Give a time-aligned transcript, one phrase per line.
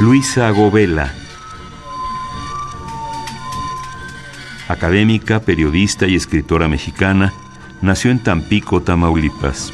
[0.00, 1.12] Luisa Govela.
[4.68, 7.32] Académica, periodista y escritora mexicana,
[7.80, 9.72] nació en Tampico, Tamaulipas.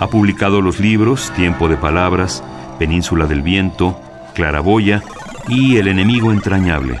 [0.00, 2.42] Ha publicado los libros Tiempo de Palabras,
[2.78, 4.00] Península del Viento,
[4.34, 5.02] Claraboya
[5.48, 6.98] y El enemigo entrañable.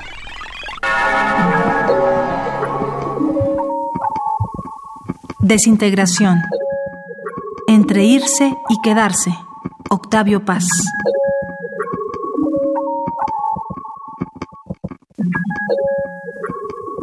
[5.40, 6.40] Desintegración.
[7.74, 9.36] Entre irse y quedarse.
[9.90, 10.64] Octavio Paz.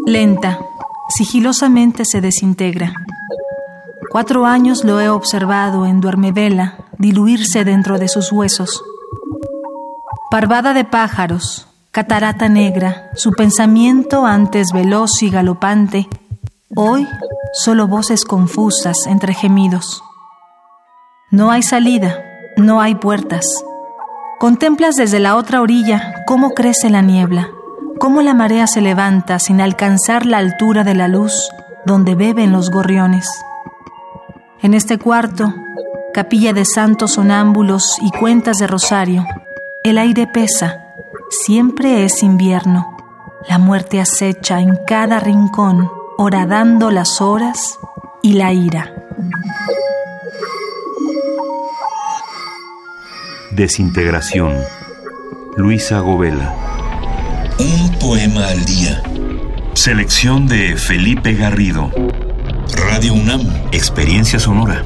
[0.05, 0.59] Lenta,
[1.09, 2.93] sigilosamente se desintegra.
[4.11, 8.81] Cuatro años lo he observado en duermevela diluirse dentro de sus huesos.
[10.29, 16.07] Parvada de pájaros, catarata negra, su pensamiento antes veloz y galopante,
[16.77, 17.05] hoy
[17.51, 20.01] solo voces confusas entre gemidos.
[21.31, 22.25] No hay salida,
[22.57, 23.45] no hay puertas.
[24.37, 27.47] Contemplas desde la otra orilla cómo crece la niebla,
[28.01, 31.49] cómo la marea se levanta sin alcanzar la altura de la luz
[31.85, 33.29] donde beben los gorriones.
[34.61, 35.53] En este cuarto,
[36.13, 39.25] capilla de santos sonámbulos y cuentas de rosario,
[39.85, 40.95] el aire pesa,
[41.29, 42.97] siempre es invierno,
[43.47, 47.79] la muerte acecha en cada rincón, horadando las horas
[48.21, 48.91] y la ira.
[53.51, 54.55] Desintegración.
[55.57, 56.55] Luisa Govela.
[57.59, 59.03] Un poema al día.
[59.73, 61.91] Selección de Felipe Garrido.
[62.87, 63.41] Radio UNAM.
[63.73, 64.83] Experiencia sonora.